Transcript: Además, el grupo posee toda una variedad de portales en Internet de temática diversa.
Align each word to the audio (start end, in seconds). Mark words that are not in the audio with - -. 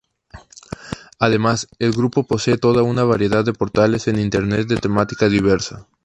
Además, 1.19 1.67
el 1.77 1.91
grupo 1.91 2.23
posee 2.25 2.57
toda 2.57 2.81
una 2.81 3.03
variedad 3.03 3.45
de 3.45 3.53
portales 3.53 4.07
en 4.07 4.17
Internet 4.17 4.67
de 4.67 4.77
temática 4.77 5.29
diversa. 5.29 5.87